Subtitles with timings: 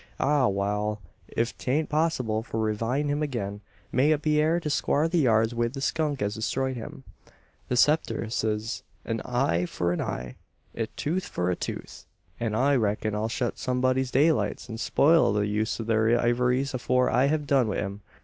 [0.19, 0.99] Ah, wal!
[1.37, 3.61] ef t'aint possible to ree vive him agin,
[3.91, 7.03] may be it air to squar the yards wi' the skunk as destroyed him.
[7.69, 10.37] The Scripter sez, `a eye for a eye,
[10.73, 12.07] an a tooth for a tooth,'
[12.39, 16.73] an I reckin I'll shet up somebody's daylights, an spoil the use o' thur ivories
[16.73, 18.01] afore I hev done wi' him.